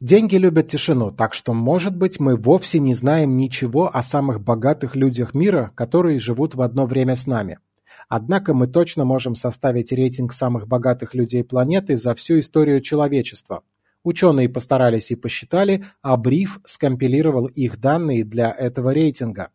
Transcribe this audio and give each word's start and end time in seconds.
Деньги 0.00 0.36
любят 0.36 0.68
тишину, 0.68 1.10
так 1.10 1.34
что, 1.34 1.52
может 1.52 1.96
быть, 1.96 2.20
мы 2.20 2.36
вовсе 2.36 2.78
не 2.78 2.94
знаем 2.94 3.36
ничего 3.36 3.92
о 3.92 4.04
самых 4.04 4.40
богатых 4.40 4.94
людях 4.94 5.34
мира, 5.34 5.72
которые 5.74 6.20
живут 6.20 6.54
в 6.54 6.62
одно 6.62 6.86
время 6.86 7.16
с 7.16 7.26
нами. 7.26 7.58
Однако 8.08 8.54
мы 8.54 8.68
точно 8.68 9.04
можем 9.04 9.34
составить 9.34 9.90
рейтинг 9.90 10.32
самых 10.32 10.68
богатых 10.68 11.14
людей 11.14 11.42
планеты 11.42 11.96
за 11.96 12.14
всю 12.14 12.38
историю 12.38 12.80
человечества. 12.80 13.64
Ученые 14.04 14.48
постарались 14.48 15.10
и 15.10 15.16
посчитали, 15.16 15.84
а 16.00 16.16
Бриф 16.16 16.60
скомпилировал 16.64 17.46
их 17.46 17.80
данные 17.80 18.24
для 18.24 18.52
этого 18.52 18.90
рейтинга. 18.90 19.50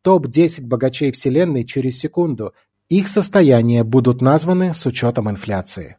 Топ-10 0.00 0.64
богачей 0.64 1.12
Вселенной 1.12 1.66
через 1.66 1.98
секунду. 1.98 2.54
Их 2.88 3.08
состояния 3.08 3.84
будут 3.84 4.22
названы 4.22 4.72
с 4.72 4.86
учетом 4.86 5.28
инфляции. 5.28 5.98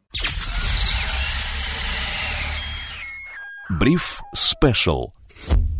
Бриф 3.79 4.21
Спешл. 4.35 5.13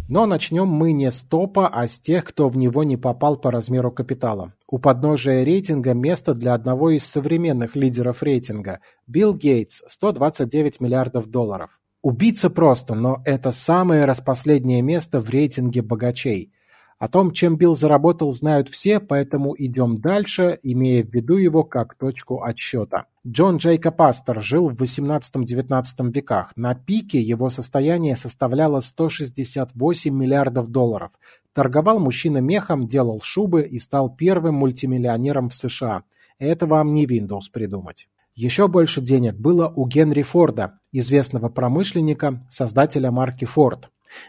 Но 0.10 0.26
начнем 0.26 0.68
мы 0.68 0.94
не 0.94 1.12
с 1.12 1.22
топа, 1.22 1.68
а 1.68 1.88
с 1.88 2.00
тех, 2.00 2.26
кто 2.26 2.50
в 2.50 2.58
него 2.58 2.84
не 2.84 2.98
попал 2.98 3.38
по 3.38 3.52
размеру 3.52 3.92
капитала. 3.92 4.54
У 4.68 4.80
подножия 4.80 5.44
рейтинга 5.44 5.94
место 5.94 6.34
для 6.34 6.56
одного 6.56 6.90
из 6.90 7.06
современных 7.06 7.76
лидеров 7.76 8.24
рейтинга– 8.24 8.80
Билл 9.08 9.36
Гейтс, 9.36 9.84
129 9.88 10.82
миллиардов 10.82 11.28
долларов. 11.28 11.80
Убийца 12.02 12.50
просто, 12.50 12.96
но 12.96 13.22
это 13.26 13.52
самое 13.52 14.06
распоследнее 14.06 14.82
место 14.82 15.20
в 15.20 15.30
рейтинге 15.30 15.82
богачей– 15.82 16.52
о 17.04 17.10
том, 17.10 17.32
чем 17.32 17.58
Билл 17.58 17.76
заработал, 17.76 18.32
знают 18.32 18.70
все, 18.70 19.02
поэтому 19.02 19.54
идем 19.58 20.00
дальше, 20.00 20.58
имея 20.64 21.04
в 21.04 21.14
виду 21.14 21.36
его 21.36 21.66
как 21.66 21.96
точку 21.96 22.44
отсчета. 22.44 23.08
Джон 23.28 23.58
Джейкоб 23.58 24.00
Астер 24.02 24.42
жил 24.42 24.70
в 24.70 24.82
XVIII-XIX 24.82 25.84
веках. 26.14 26.54
На 26.56 26.76
пике 26.76 27.22
его 27.22 27.50
состояние 27.50 28.16
составляло 28.16 28.80
168 28.80 30.16
миллиардов 30.16 30.70
долларов. 30.70 31.12
Торговал 31.52 32.00
мужчина 32.00 32.38
мехом, 32.38 32.88
делал 32.88 33.20
шубы 33.22 33.64
и 33.64 33.80
стал 33.80 34.10
первым 34.10 34.56
мультимиллионером 34.56 35.50
в 35.50 35.56
США. 35.56 36.04
Это 36.40 36.68
вам 36.68 36.94
не 36.94 37.06
Windows 37.06 37.52
придумать. 37.52 38.08
Еще 38.34 38.70
больше 38.70 39.02
денег 39.02 39.36
было 39.36 39.68
у 39.68 39.86
Генри 39.88 40.22
Форда, 40.22 40.80
известного 40.94 41.50
промышленника, 41.50 42.48
создателя 42.50 43.12
марки 43.12 43.44
Ford. 43.44 43.88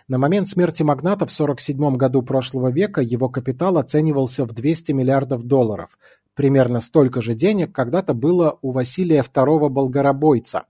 На 0.08 0.18
момент 0.18 0.48
смерти 0.48 0.82
магната 0.82 1.26
в 1.26 1.32
1947 1.32 1.96
году 1.96 2.22
прошлого 2.22 2.70
века 2.70 3.00
его 3.00 3.28
капитал 3.28 3.78
оценивался 3.78 4.44
в 4.44 4.52
200 4.52 4.92
миллиардов 4.92 5.42
долларов. 5.42 5.98
Примерно 6.34 6.80
столько 6.80 7.22
же 7.22 7.34
денег 7.34 7.72
когда-то 7.72 8.12
было 8.14 8.58
у 8.60 8.72
Василия 8.72 9.20
II 9.20 9.68
Болгаробойца. 9.68 10.64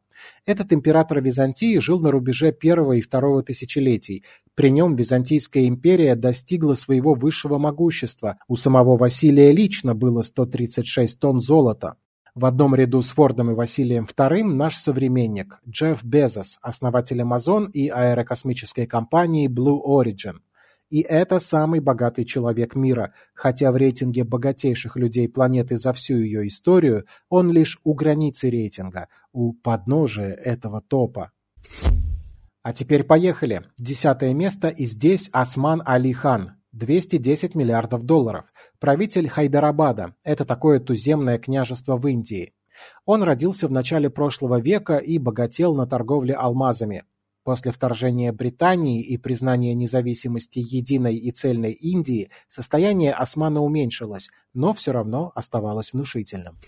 Этот 0.46 0.72
император 0.72 1.20
Византии 1.20 1.78
жил 1.78 2.00
на 2.00 2.10
рубеже 2.10 2.52
первого 2.52 2.94
и 2.94 3.00
второго 3.00 3.42
тысячелетий. 3.42 4.24
При 4.54 4.70
нем 4.70 4.94
Византийская 4.94 5.66
империя 5.66 6.14
достигла 6.14 6.74
своего 6.74 7.14
высшего 7.14 7.58
могущества. 7.58 8.38
У 8.46 8.56
самого 8.56 8.96
Василия 8.96 9.52
лично 9.52 9.94
было 9.94 10.22
136 10.22 11.18
тонн 11.18 11.40
золота. 11.40 11.96
В 12.34 12.46
одном 12.46 12.74
ряду 12.74 13.00
с 13.00 13.10
Фордом 13.10 13.52
и 13.52 13.54
Василием 13.54 14.06
II 14.06 14.42
наш 14.42 14.76
современник 14.76 15.60
Джефф 15.68 16.02
Безос, 16.02 16.58
основатель 16.62 17.20
Amazon 17.20 17.70
и 17.70 17.88
аэрокосмической 17.88 18.88
компании 18.88 19.48
Blue 19.48 19.80
Origin. 19.80 20.38
И 20.90 21.00
это 21.00 21.38
самый 21.38 21.78
богатый 21.78 22.24
человек 22.24 22.74
мира, 22.74 23.14
хотя 23.34 23.70
в 23.70 23.76
рейтинге 23.76 24.24
богатейших 24.24 24.96
людей 24.96 25.28
планеты 25.28 25.76
за 25.76 25.92
всю 25.92 26.16
ее 26.16 26.48
историю 26.48 27.04
он 27.28 27.52
лишь 27.52 27.78
у 27.84 27.94
границы 27.94 28.50
рейтинга, 28.50 29.06
у 29.32 29.52
подножия 29.52 30.32
этого 30.32 30.80
топа. 30.80 31.30
А 32.64 32.72
теперь 32.72 33.04
поехали. 33.04 33.62
Десятое 33.78 34.34
место 34.34 34.66
и 34.68 34.86
здесь 34.86 35.30
Осман 35.32 35.82
Али 35.86 36.12
Хан, 36.12 36.56
210 36.72 37.54
миллиардов 37.54 38.04
долларов. 38.04 38.46
Правитель 38.84 39.30
Хайдарабада– 39.30 40.14
это 40.24 40.44
такое 40.44 40.78
туземное 40.78 41.38
княжество 41.38 41.96
в 41.96 42.06
Индии. 42.06 42.52
Он 43.06 43.22
родился 43.22 43.66
в 43.66 43.70
начале 43.70 44.10
прошлого 44.10 44.60
века 44.60 44.98
и 44.98 45.16
богател 45.16 45.74
на 45.74 45.86
торговле 45.86 46.34
алмазами. 46.34 47.04
После 47.44 47.72
вторжения 47.72 48.30
Британии 48.30 49.02
и 49.02 49.16
признания 49.16 49.72
независимости 49.72 50.58
единой 50.58 51.16
и 51.16 51.30
цельной 51.30 51.72
Индии 51.72 52.28
состояние 52.48 53.14
Османа 53.14 53.62
уменьшилось, 53.62 54.28
но 54.52 54.74
все 54.74 54.92
равно 54.92 55.32
оставалось 55.34 55.94
внушительным. 55.94 56.58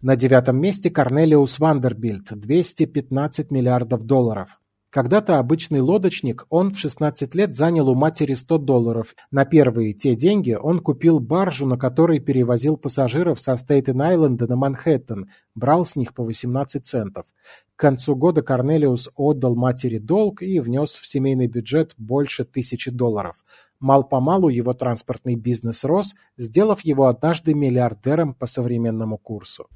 На 0.00 0.16
девятом 0.16 0.58
месте 0.58 0.88
Корнелиус 0.88 1.58
Вандербильд– 1.58 2.28
215 2.30 3.50
миллиардов 3.50 4.06
долларов. 4.06 4.58
Когда-то 4.94 5.40
обычный 5.40 5.80
лодочник, 5.80 6.46
он 6.50 6.70
в 6.70 6.78
16 6.78 7.34
лет 7.34 7.56
занял 7.56 7.88
у 7.88 7.96
матери 7.96 8.34
100 8.34 8.58
долларов. 8.58 9.16
На 9.32 9.44
первые 9.44 9.92
те 9.92 10.14
деньги 10.14 10.52
он 10.52 10.78
купил 10.78 11.18
баржу, 11.18 11.66
на 11.66 11.76
которой 11.76 12.20
перевозил 12.20 12.76
пассажиров 12.76 13.40
со 13.40 13.54
Стейтен-Айленда 13.54 14.46
на 14.46 14.54
Манхэттен, 14.54 15.30
брал 15.56 15.84
с 15.84 15.96
них 15.96 16.14
по 16.14 16.22
18 16.22 16.86
центов. 16.86 17.26
К 17.74 17.80
концу 17.80 18.14
года 18.14 18.42
Корнелиус 18.42 19.10
отдал 19.16 19.56
матери 19.56 19.98
долг 19.98 20.42
и 20.42 20.60
внес 20.60 20.92
в 20.92 21.08
семейный 21.08 21.48
бюджет 21.48 21.94
больше 21.98 22.44
тысячи 22.44 22.92
долларов. 22.92 23.34
Мал-помалу 23.80 24.48
его 24.48 24.74
транспортный 24.74 25.34
бизнес 25.34 25.82
рос, 25.82 26.14
сделав 26.36 26.82
его 26.82 27.08
однажды 27.08 27.52
миллиардером 27.52 28.32
по 28.32 28.46
современному 28.46 29.18
курсу. 29.18 29.66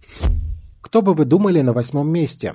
Кто 0.81 1.03
бы 1.03 1.12
вы 1.15 1.25
думали 1.25 1.61
на 1.62 1.73
восьмом 1.73 2.09
месте? 2.09 2.55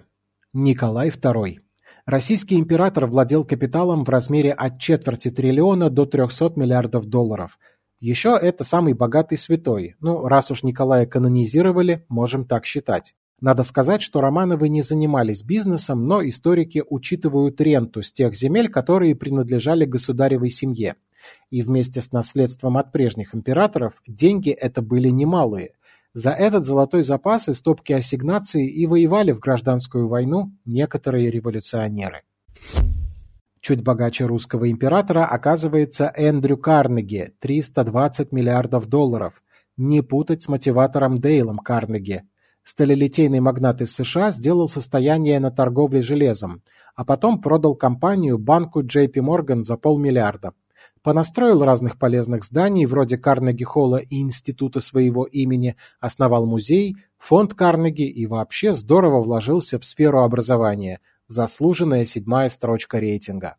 Николай 0.53 1.09
II. 1.09 1.62
Российский 2.05 2.55
император 2.55 3.05
владел 3.05 3.45
капиталом 3.45 4.03
в 4.03 4.09
размере 4.09 4.51
от 4.51 4.77
четверти 4.77 5.29
триллиона 5.29 5.89
до 5.89 6.05
300 6.05 6.51
миллиардов 6.57 7.05
долларов. 7.05 7.57
Еще 8.01 8.37
это 8.41 8.65
самый 8.65 8.93
богатый 8.93 9.37
святой, 9.37 9.95
ну, 10.01 10.27
раз 10.27 10.51
уж 10.51 10.63
Николая 10.63 11.05
канонизировали, 11.05 12.05
можем 12.09 12.43
так 12.43 12.65
считать. 12.65 13.15
Надо 13.39 13.63
сказать, 13.63 14.01
что 14.01 14.19
Романовы 14.19 14.67
не 14.67 14.81
занимались 14.81 15.43
бизнесом, 15.43 16.05
но 16.05 16.21
историки 16.27 16.83
учитывают 16.89 17.61
ренту 17.61 18.01
с 18.01 18.11
тех 18.11 18.35
земель, 18.35 18.67
которые 18.67 19.15
принадлежали 19.15 19.85
государевой 19.85 20.49
семье. 20.49 20.95
И 21.51 21.61
вместе 21.61 22.01
с 22.01 22.11
наследством 22.11 22.77
от 22.77 22.91
прежних 22.91 23.33
императоров 23.33 23.93
деньги 24.05 24.49
это 24.49 24.81
были 24.81 25.07
немалые– 25.07 25.71
за 26.13 26.31
этот 26.31 26.63
золотой 26.63 27.01
запас 27.03 27.49
и 27.49 27.53
стопки 27.53 27.93
ассигнаций 27.93 28.67
и 28.67 28.85
воевали 28.85 29.31
в 29.31 29.39
гражданскую 29.39 30.07
войну 30.07 30.51
некоторые 30.65 31.31
революционеры. 31.31 32.21
Чуть 33.61 33.81
богаче 33.81 34.25
русского 34.25 34.69
императора 34.69 35.25
оказывается 35.25 36.11
Эндрю 36.15 36.57
Карнеги– 36.57 37.33
320 37.39 38.31
миллиардов 38.31 38.87
долларов. 38.87 39.41
Не 39.77 40.01
путать 40.01 40.43
с 40.43 40.49
мотиватором 40.49 41.17
Дейлом 41.17 41.57
Карнеги. 41.57 42.23
Сталелитейный 42.63 43.39
магнат 43.39 43.81
из 43.81 43.93
США 43.95 44.31
сделал 44.31 44.67
состояние 44.67 45.39
на 45.39 45.49
торговле 45.49 46.01
железом, 46.01 46.61
а 46.95 47.05
потом 47.05 47.41
продал 47.41 47.75
компанию 47.75 48.37
банку 48.37 48.83
JP 48.83 49.13
Morgan 49.13 49.63
за 49.63 49.77
полмиллиарда. 49.77 50.53
Понастроил 51.03 51.65
разных 51.65 51.99
полезных 51.99 52.45
зданий, 52.45 52.85
вроде 52.85 53.17
Карнеги-холла 53.17 53.97
и 53.97 54.21
института 54.21 54.79
своего 54.79 55.25
имени, 55.25 55.75
основал 55.99 56.45
музей, 56.45 56.95
фонд 57.17 57.53
Карнеги 57.53 58.09
и 58.09 58.25
вообще 58.25 58.71
здорово 58.71 59.21
вложился 59.21 59.77
в 59.79 59.83
сферу 59.83 60.23
образования. 60.23 61.01
Заслуженная 61.27 62.05
седьмая 62.05 62.47
строчка 62.47 62.99
рейтинга. 62.99 63.57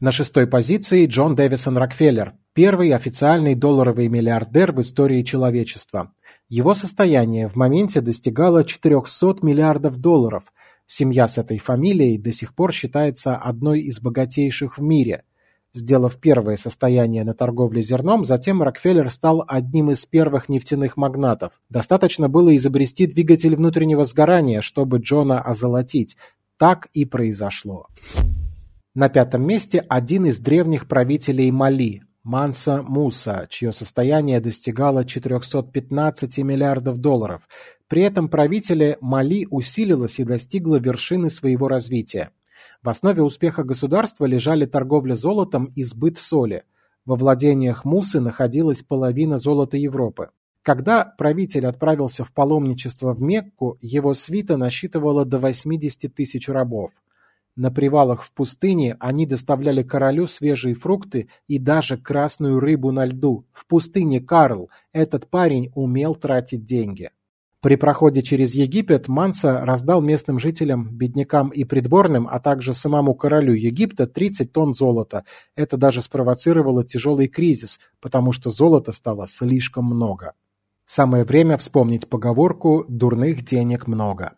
На 0.00 0.12
шестой 0.12 0.46
позиции 0.46 1.04
Джон 1.04 1.34
Дэвисон 1.34 1.76
Рокфеллер, 1.76 2.32
первый 2.54 2.94
официальный 2.94 3.54
долларовый 3.54 4.08
миллиардер 4.08 4.72
в 4.72 4.80
истории 4.80 5.22
человечества. 5.22 6.14
Его 6.48 6.72
состояние 6.72 7.48
в 7.48 7.56
моменте 7.56 8.00
достигало 8.00 8.64
400 8.64 9.40
миллиардов 9.42 9.98
долларов. 9.98 10.44
Семья 10.86 11.28
с 11.28 11.36
этой 11.36 11.58
фамилией 11.58 12.16
до 12.16 12.32
сих 12.32 12.54
пор 12.54 12.72
считается 12.72 13.36
одной 13.36 13.82
из 13.82 14.00
богатейших 14.00 14.78
в 14.78 14.82
мире– 14.82 15.24
Сделав 15.72 16.16
первое 16.16 16.56
состояние 16.56 17.22
на 17.22 17.32
торговле 17.32 17.80
зерном, 17.80 18.24
затем 18.24 18.60
Рокфеллер 18.60 19.08
стал 19.08 19.44
одним 19.46 19.92
из 19.92 20.04
первых 20.04 20.48
нефтяных 20.48 20.96
магнатов. 20.96 21.52
Достаточно 21.68 22.28
было 22.28 22.56
изобрести 22.56 23.06
двигатель 23.06 23.54
внутреннего 23.54 24.02
сгорания, 24.02 24.62
чтобы 24.62 24.98
Джона 24.98 25.40
озолотить. 25.40 26.16
Так 26.58 26.88
и 26.92 27.04
произошло. 27.04 27.86
На 28.94 29.08
пятом 29.08 29.46
месте 29.46 29.84
один 29.88 30.26
из 30.26 30.40
древних 30.40 30.88
правителей 30.88 31.52
Мали, 31.52 32.02
Манса 32.24 32.82
Муса, 32.82 33.46
чье 33.48 33.72
состояние 33.72 34.40
достигало 34.40 35.04
415 35.04 36.38
миллиардов 36.38 36.98
долларов. 36.98 37.42
При 37.86 38.02
этом 38.02 38.28
правителе 38.28 38.98
Мали 39.00 39.46
усилилось 39.48 40.18
и 40.18 40.24
достигло 40.24 40.76
вершины 40.76 41.30
своего 41.30 41.68
развития. 41.68 42.30
В 42.82 42.88
основе 42.88 43.22
успеха 43.22 43.62
государства 43.62 44.24
лежали 44.24 44.64
торговля 44.64 45.14
золотом 45.14 45.66
и 45.76 45.82
сбыт 45.82 46.16
соли. 46.16 46.64
Во 47.04 47.14
владениях 47.14 47.84
Мусы 47.84 48.20
находилась 48.20 48.82
половина 48.82 49.36
золота 49.36 49.76
Европы. 49.76 50.30
Когда 50.62 51.04
правитель 51.04 51.66
отправился 51.66 52.24
в 52.24 52.32
паломничество 52.32 53.12
в 53.12 53.22
Мекку, 53.22 53.76
его 53.82 54.14
свита 54.14 54.56
насчитывала 54.56 55.26
до 55.26 55.38
80 55.38 56.14
тысяч 56.14 56.48
рабов. 56.48 56.92
На 57.54 57.70
привалах 57.70 58.22
в 58.22 58.32
пустыне 58.32 58.96
они 58.98 59.26
доставляли 59.26 59.82
королю 59.82 60.26
свежие 60.26 60.74
фрукты 60.74 61.28
и 61.48 61.58
даже 61.58 61.98
красную 61.98 62.60
рыбу 62.60 62.92
на 62.92 63.04
льду. 63.04 63.44
В 63.52 63.66
пустыне 63.66 64.20
Карл, 64.20 64.70
этот 64.92 65.28
парень 65.28 65.70
умел 65.74 66.14
тратить 66.14 66.64
деньги. 66.64 67.10
При 67.62 67.76
проходе 67.76 68.22
через 68.22 68.54
Египет 68.54 69.06
Манса 69.06 69.60
раздал 69.66 70.00
местным 70.00 70.38
жителям, 70.38 70.88
беднякам 70.96 71.50
и 71.50 71.64
придворным, 71.64 72.26
а 72.26 72.40
также 72.40 72.72
самому 72.72 73.14
королю 73.14 73.52
Египта 73.52 74.06
30 74.06 74.50
тонн 74.50 74.72
золота. 74.72 75.24
Это 75.56 75.76
даже 75.76 76.00
спровоцировало 76.00 76.84
тяжелый 76.84 77.28
кризис, 77.28 77.78
потому 78.00 78.32
что 78.32 78.48
золота 78.48 78.92
стало 78.92 79.26
слишком 79.26 79.84
много. 79.84 80.32
Самое 80.86 81.24
время 81.24 81.58
вспомнить 81.58 82.08
поговорку 82.08 82.86
«дурных 82.88 83.44
денег 83.44 83.86
много». 83.86 84.32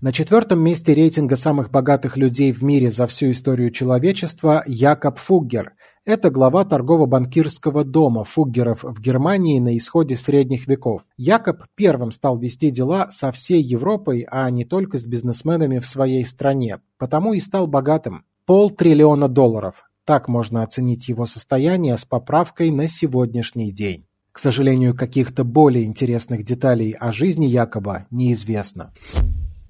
На 0.00 0.12
четвертом 0.12 0.60
месте 0.60 0.94
рейтинга 0.94 1.34
самых 1.34 1.70
богатых 1.70 2.16
людей 2.16 2.52
в 2.52 2.62
мире 2.62 2.90
за 2.90 3.08
всю 3.08 3.32
историю 3.32 3.72
человечества 3.72 4.62
Якоб 4.66 5.18
Фуггер– 5.18 5.72
это 6.04 6.30
глава 6.30 6.64
торгово-банкирского 6.64 7.84
дома 7.84 8.24
Фуггеров 8.24 8.82
в 8.82 9.00
Германии 9.00 9.60
на 9.60 9.76
исходе 9.76 10.16
средних 10.16 10.66
веков. 10.66 11.02
Якоб 11.16 11.64
первым 11.74 12.10
стал 12.10 12.36
вести 12.38 12.70
дела 12.70 13.10
со 13.10 13.30
всей 13.30 13.62
Европой, 13.62 14.26
а 14.30 14.50
не 14.50 14.64
только 14.64 14.98
с 14.98 15.06
бизнесменами 15.06 15.78
в 15.78 15.86
своей 15.86 16.24
стране, 16.24 16.80
потому 16.98 17.34
и 17.34 17.40
стал 17.40 17.66
богатым. 17.66 18.24
Полтриллиона 18.46 19.28
долларов. 19.28 19.88
Так 20.04 20.26
можно 20.26 20.64
оценить 20.64 21.08
его 21.08 21.26
состояние 21.26 21.96
с 21.96 22.04
поправкой 22.04 22.72
на 22.72 22.88
сегодняшний 22.88 23.70
день. 23.70 24.04
К 24.32 24.38
сожалению, 24.40 24.96
каких-то 24.96 25.44
более 25.44 25.84
интересных 25.84 26.44
деталей 26.44 26.92
о 26.98 27.12
жизни 27.12 27.46
Якоба 27.46 28.06
неизвестно. 28.10 28.92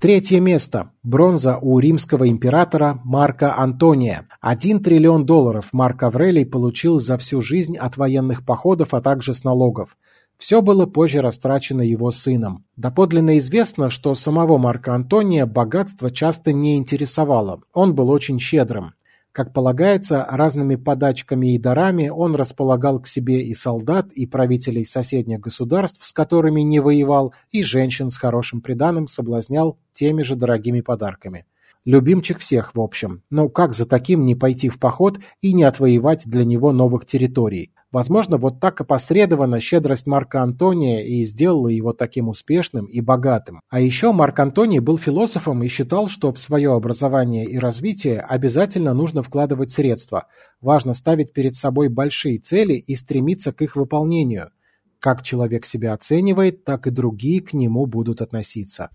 Третье 0.03 0.41
место. 0.41 0.91
Бронза 1.05 1.59
у 1.59 1.79
римского 1.79 2.29
императора 2.29 3.01
Марка 3.05 3.57
Антония. 3.57 4.27
Один 4.41 4.83
триллион 4.83 5.25
долларов 5.27 5.69
Марк 5.71 6.03
Аврелий 6.03 6.45
получил 6.45 6.99
за 6.99 7.17
всю 7.19 7.41
жизнь 7.41 7.77
от 7.77 7.97
военных 7.97 8.45
походов, 8.45 8.95
а 8.95 9.01
также 9.01 9.33
с 9.33 9.45
налогов. 9.45 9.97
Все 10.39 10.61
было 10.61 10.87
позже 10.87 11.21
растрачено 11.21 11.83
его 11.83 12.11
сыном. 12.11 12.65
Доподлинно 12.75 13.39
известно, 13.39 13.91
что 13.91 14.17
самого 14.17 14.59
Марка 14.59 14.93
Антония 14.93 15.47
богатство 15.47 16.11
часто 16.11 16.53
не 16.53 16.79
интересовало. 16.79 17.61
Он 17.73 17.95
был 17.95 18.11
очень 18.11 18.41
щедрым. 18.41 18.95
Как 19.33 19.55
полагается, 19.55 20.27
разными 20.29 20.77
подачками 20.77 21.55
и 21.55 21.59
дарами 21.59 22.09
он 22.09 22.35
располагал 22.35 23.01
к 23.01 23.07
себе 23.07 23.43
и 23.47 23.55
солдат, 23.55 24.13
и 24.13 24.27
правителей 24.27 24.85
соседних 24.85 25.41
государств, 25.41 26.05
с 26.05 26.13
которыми 26.13 26.61
не 26.61 26.81
воевал, 26.81 27.33
и 27.51 27.63
женщин 27.63 28.11
с 28.11 28.19
хорошим 28.19 28.61
приданым 28.61 29.09
соблазнял 29.09 29.79
теми 29.95 30.23
же 30.23 30.37
дорогими 30.37 30.83
подарками. 30.83 31.47
Любимчик 31.87 32.39
всех, 32.39 32.75
в 32.75 32.81
общем. 32.81 33.23
Но 33.31 33.49
как 33.49 33.73
за 33.73 33.87
таким 33.87 34.27
не 34.27 34.35
пойти 34.35 34.69
в 34.69 34.79
поход 34.79 35.19
и 35.41 35.55
не 35.55 35.65
отвоевать 35.65 36.25
для 36.27 36.45
него 36.45 36.71
новых 36.71 37.07
территорий? 37.07 37.73
Возможно, 37.93 38.39
вот 38.39 38.59
так 38.59 38.81
опосредованно 38.81 39.61
щедрость 39.61 40.07
Марка 40.07 40.43
Антония 40.43 41.05
и 41.05 41.23
сделала 41.25 41.69
его 41.69 41.93
таким 41.93 42.29
успешным 42.29 42.87
и 42.87 43.03
богатым. 43.03 43.61
А 43.69 43.81
еще 43.81 44.13
Марк 44.13 44.41
Антоний 44.41 44.79
был 44.79 44.97
философом 44.97 45.63
и 45.63 45.69
считал, 45.69 46.09
что 46.09 46.33
в 46.33 46.39
свое 46.39 46.73
образование 46.73 47.45
и 47.45 47.59
развитие 47.59 48.21
обязательно 48.21 48.95
нужно 48.95 49.23
вкладывать 49.23 49.71
средства. 49.71 50.27
Важно 50.63 50.95
ставить 50.95 51.35
перед 51.35 51.55
собой 51.55 51.89
большие 51.89 52.39
цели 52.39 52.75
и 52.75 52.95
стремиться 52.95 53.53
к 53.53 53.61
их 53.61 53.77
выполнению. 53.77 54.51
Как 54.99 55.23
человек 55.23 55.67
себя 55.67 55.93
оценивает, 55.93 56.65
так 56.65 56.87
и 56.87 56.91
другие 56.91 57.43
к 57.43 57.53
нему 57.53 57.85
будут 57.85 58.23
относиться. 58.23 58.89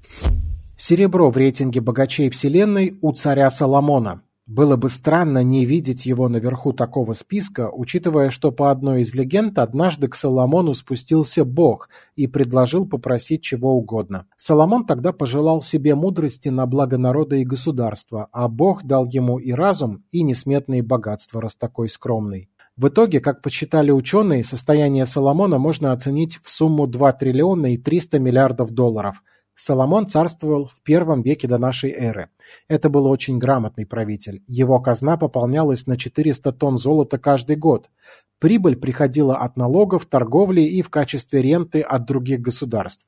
Серебро 0.78 1.30
в 1.30 1.38
рейтинге 1.38 1.82
богачей 1.82 2.30
Вселенной 2.30 2.98
у 3.02 3.12
царя 3.12 3.50
Соломона. 3.52 4.22
Было 4.48 4.78
бы 4.78 4.88
странно 4.88 5.44
не 5.44 5.66
видеть 5.66 6.06
его 6.06 6.30
наверху 6.30 6.72
такого 6.72 7.12
списка, 7.12 7.70
учитывая, 7.70 8.30
что 8.30 8.54
по 8.54 8.72
одной 8.72 9.02
из 9.02 9.14
легенд 9.14 9.60
однажды 9.60 10.08
к 10.08 10.16
Соломону 10.16 10.74
спустился 10.74 11.44
Бог 11.44 11.90
и 12.16 12.28
предложил 12.28 12.88
попросить 12.88 13.42
чего 13.42 13.74
угодно. 13.74 14.26
Соломон 14.38 14.86
тогда 14.86 15.12
пожелал 15.12 15.62
себе 15.62 15.96
мудрости 15.96 16.48
на 16.48 16.66
благо 16.66 16.98
народа 16.98 17.36
и 17.36 17.44
государства, 17.44 18.30
а 18.32 18.48
Бог 18.48 18.86
дал 18.86 19.06
ему 19.06 19.38
и 19.38 19.52
разум, 19.52 20.06
и 20.12 20.24
несметные 20.24 20.82
богатства, 20.82 21.42
раз 21.42 21.58
такой 21.58 21.90
скромный. 21.90 22.50
В 22.78 22.88
итоге, 22.88 23.20
как 23.20 23.42
подсчитали 23.42 23.92
ученые, 23.92 24.46
состояние 24.46 25.06
Соломона 25.06 25.58
можно 25.58 25.92
оценить 25.92 26.40
в 26.42 26.50
сумму 26.50 26.88
2 26.88 27.12
триллиона 27.14 27.74
и 27.74 27.78
300 27.78 28.20
миллиардов 28.20 28.72
долларов– 28.72 29.22
Соломон 29.59 30.06
царствовал 30.06 30.68
в 30.68 30.80
первом 30.83 31.24
веке 31.24 31.48
до 31.48 31.57
нашей 31.57 31.89
эры. 31.89 32.30
Это 32.68 32.89
был 32.89 33.07
очень 33.07 33.39
грамотный 33.39 33.88
правитель. 33.88 34.44
Его 34.45 34.80
казна 34.80 35.18
пополнялась 35.18 35.88
на 35.88 35.98
400 35.98 36.51
тонн 36.51 36.77
золота 36.77 37.18
каждый 37.18 37.56
год. 37.56 37.89
Прибыль 38.38 38.75
приходила 38.75 39.36
от 39.36 39.57
налогов, 39.57 40.06
торговли 40.06 40.62
и 40.62 40.83
в 40.83 40.92
качестве 40.92 41.42
ренты 41.42 41.81
от 41.81 42.06
других 42.06 42.39
государств. 42.39 43.04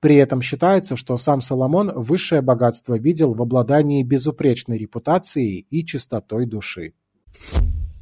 При 0.00 0.16
этом 0.16 0.42
считается, 0.42 0.96
что 0.96 1.16
сам 1.18 1.40
Соломон 1.40 1.92
высшее 1.94 2.42
богатство 2.42 2.98
видел 2.98 3.32
в 3.34 3.40
обладании 3.40 4.02
безупречной 4.02 4.78
репутацией 4.78 5.68
и 5.70 5.86
чистотой 5.86 6.46
души. 6.46 6.94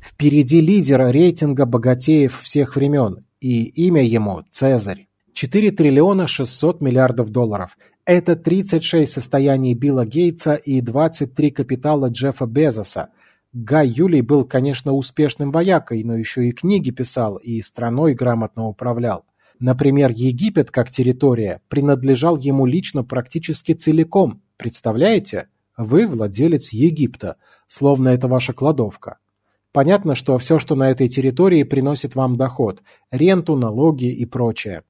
Впереди 0.01 0.63
лидера 0.63 1.11
рейтинга 1.11 1.67
богатеев 1.67 2.41
всех 2.41 2.77
времен, 2.77 3.27
и 3.41 3.65
имя 3.65 4.03
ему 4.03 4.43
Цезарь. 4.51 5.07
4 5.35 5.73
триллиона 5.73 6.29
600 6.29 6.81
миллиардов 6.81 7.31
долларов. 7.31 7.77
Это 8.05 8.37
36 8.37 9.11
состояний 9.11 9.75
Билла 9.75 10.07
Гейтса 10.07 10.55
и 10.55 10.81
23 10.81 11.51
капитала 11.51 12.09
Джеффа 12.09 12.47
Безоса. 12.47 13.09
Гай 13.53 13.89
Юлий 13.89 14.23
был, 14.23 14.45
конечно, 14.45 14.93
успешным 14.93 15.51
воякой, 15.51 16.05
но 16.05 16.17
еще 16.17 16.49
и 16.49 16.53
книги 16.53 16.91
писал 16.93 17.37
и 17.37 17.61
страной 17.63 18.15
грамотно 18.15 18.69
управлял. 18.69 19.25
Например, 19.59 20.13
Египет, 20.13 20.71
как 20.71 20.91
территория, 20.91 21.61
принадлежал 21.69 22.37
ему 22.37 22.65
лично 22.65 23.03
практически 23.03 23.73
целиком. 23.73 24.41
Представляете? 24.57 25.49
Вы 25.77 26.07
владелец 26.07 26.73
Египта, 26.73 27.37
словно 27.67 28.11
это 28.11 28.29
ваша 28.29 28.53
кладовка. 28.53 29.19
Понятно, 29.73 30.15
что 30.15 30.39
все, 30.39 30.61
что 30.61 30.77
на 30.77 30.91
этой 30.91 31.09
территории, 31.09 31.65
приносит 31.65 32.15
вам 32.15 32.37
доход– 32.37 32.83
ренту, 33.11 33.57
налоги 33.57 34.07
и 34.07 34.25
прочее. 34.27 34.83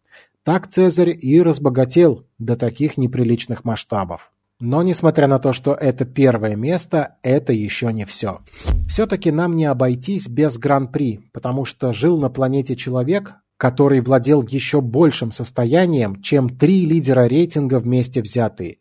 Так 0.45 0.69
Цезарь 0.69 1.17
и 1.19 1.41
разбогател 1.41 2.27
до 2.39 2.55
таких 2.55 2.99
неприличных 2.99 3.65
масштабов. 3.65 4.31
Но 4.61 4.83
несмотря 4.83 5.27
на 5.27 5.39
то, 5.39 5.55
что 5.55 5.73
это 5.73 6.05
первое 6.05 6.55
место, 6.55 7.17
это 7.23 7.55
еще 7.55 7.91
не 7.95 8.05
все. 8.05 8.41
Все-таки 8.87 9.33
нам 9.33 9.57
не 9.57 9.65
обойтись 9.65 10.29
без 10.29 10.59
Гран-при, 10.59 11.31
потому 11.33 11.65
что 11.65 11.95
жил 11.95 12.19
на 12.19 12.29
планете 12.29 12.77
человек, 12.77 13.37
который 13.57 14.03
владел 14.03 14.43
еще 14.43 14.83
большим 14.83 15.33
состоянием, 15.33 16.21
чем 16.21 16.51
три 16.51 16.85
лидера 16.85 17.27
рейтинга 17.27 17.79
вместе 17.79 18.21
взятые. 18.21 18.79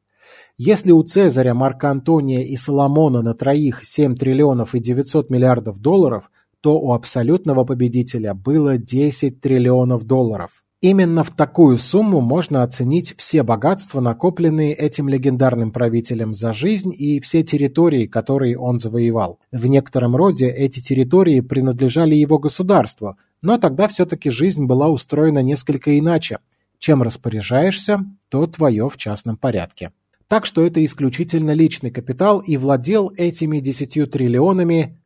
Если 0.58 0.92
у 0.92 1.02
Цезаря, 1.02 1.54
Марка 1.54 1.90
Антония 1.90 2.42
и 2.42 2.58
Соломона 2.58 3.22
на 3.22 3.34
троих 3.34 3.86
7 3.86 4.16
триллионов 4.16 4.76
и 4.76 4.80
900 4.80 5.30
миллиардов 5.30 5.80
долларов, 5.80 6.30
то 6.60 6.78
у 6.78 6.92
абсолютного 6.92 7.64
победителя 7.64 8.34
было 8.34 8.78
10 8.78 9.40
триллионов 9.40 10.04
долларов. 10.04 10.64
Именно 10.84 11.24
в 11.24 11.32
такую 11.32 11.78
сумму 11.78 12.20
можно 12.20 12.62
оценить 12.62 13.14
все 13.16 13.42
богатства, 13.42 14.02
накопленные 14.02 14.74
этим 14.74 15.08
легендарным 15.08 15.72
правителем 15.72 16.34
за 16.34 16.52
жизнь 16.52 16.94
и 16.94 17.22
все 17.22 17.42
территории, 17.42 18.06
которые 18.06 18.60
он 18.60 18.80
завоевал. 18.80 19.40
В 19.54 19.66
некотором 19.68 20.14
роде 20.14 20.50
эти 20.50 20.82
территории 20.82 21.40
принадлежали 21.40 22.16
его 22.16 22.38
государству, 22.38 23.16
но 23.42 23.58
тогда 23.58 23.88
все-таки 23.88 24.30
жизнь 24.30 24.66
была 24.66 24.90
устроена 24.90 25.40
несколько 25.40 25.98
иначе. 25.98 26.40
Чем 26.80 27.02
распоряжаешься, 27.02 28.00
то 28.28 28.46
твое 28.46 28.90
в 28.90 28.98
частном 28.98 29.38
порядке. 29.38 29.94
Так 30.28 30.46
что 30.46 30.66
это 30.66 30.84
исключительно 30.84 31.52
личный 31.52 31.92
капитал 31.92 32.40
и 32.40 32.58
владел 32.58 33.10
этими 33.16 33.62
десятью 33.62 34.06
триллионами 34.06 35.00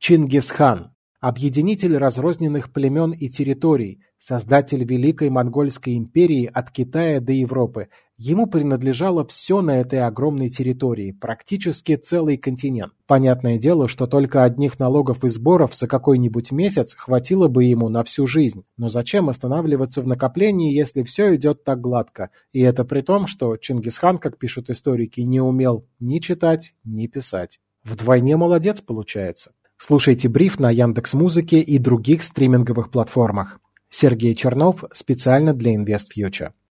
Чингисхан, 0.00 0.90
объединитель 1.24 1.96
разрозненных 1.96 2.70
племен 2.70 3.12
и 3.12 3.30
территорий, 3.30 4.00
создатель 4.18 4.84
Великой 4.84 5.30
Монгольской 5.30 5.96
империи 5.96 6.50
от 6.52 6.70
Китая 6.70 7.18
до 7.18 7.32
Европы. 7.32 7.88
Ему 8.18 8.46
принадлежало 8.46 9.24
все 9.24 9.62
на 9.62 9.80
этой 9.80 10.00
огромной 10.00 10.50
территории, 10.50 11.12
практически 11.12 11.96
целый 11.96 12.36
континент. 12.36 12.92
Понятное 13.06 13.56
дело, 13.56 13.88
что 13.88 14.06
только 14.06 14.44
одних 14.44 14.78
налогов 14.78 15.24
и 15.24 15.30
сборов 15.30 15.74
за 15.74 15.88
какой-нибудь 15.88 16.52
месяц 16.52 16.94
хватило 16.94 17.48
бы 17.48 17.64
ему 17.64 17.88
на 17.88 18.04
всю 18.04 18.26
жизнь. 18.26 18.64
Но 18.76 18.90
зачем 18.90 19.30
останавливаться 19.30 20.02
в 20.02 20.06
накоплении, 20.06 20.76
если 20.76 21.02
все 21.04 21.34
идет 21.34 21.64
так 21.64 21.80
гладко? 21.80 22.28
И 22.52 22.60
это 22.60 22.84
при 22.84 23.00
том, 23.00 23.26
что 23.26 23.56
Чингисхан, 23.56 24.18
как 24.18 24.36
пишут 24.36 24.68
историки, 24.68 25.22
не 25.22 25.40
умел 25.40 25.86
ни 26.00 26.18
читать, 26.18 26.74
ни 26.84 27.06
писать. 27.06 27.60
Вдвойне 27.82 28.36
молодец 28.36 28.82
получается. 28.82 29.52
Слушайте 29.76 30.28
бриф 30.28 30.58
на 30.58 30.70
Яндекс.Музыке 30.70 31.60
и 31.60 31.78
других 31.78 32.22
стриминговых 32.22 32.90
платформах. 32.90 33.60
Сергей 33.90 34.34
Чернов 34.34 34.84
специально 34.92 35.52
для 35.52 35.74
InvestFuture. 35.76 36.54